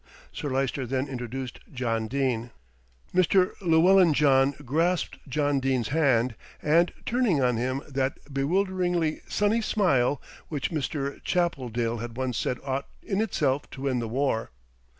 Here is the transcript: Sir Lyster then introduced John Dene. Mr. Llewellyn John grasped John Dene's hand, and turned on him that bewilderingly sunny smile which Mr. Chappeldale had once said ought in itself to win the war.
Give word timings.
Sir 0.33 0.49
Lyster 0.49 0.87
then 0.87 1.07
introduced 1.07 1.59
John 1.71 2.07
Dene. 2.07 2.49
Mr. 3.13 3.51
Llewellyn 3.61 4.15
John 4.15 4.55
grasped 4.65 5.19
John 5.29 5.59
Dene's 5.59 5.89
hand, 5.89 6.33
and 6.59 6.91
turned 7.05 7.39
on 7.39 7.57
him 7.57 7.83
that 7.87 8.17
bewilderingly 8.33 9.21
sunny 9.27 9.61
smile 9.61 10.19
which 10.47 10.71
Mr. 10.71 11.23
Chappeldale 11.23 11.99
had 11.99 12.17
once 12.17 12.39
said 12.39 12.57
ought 12.63 12.87
in 13.03 13.21
itself 13.21 13.69
to 13.69 13.83
win 13.83 13.99
the 13.99 14.09
war. 14.09 14.49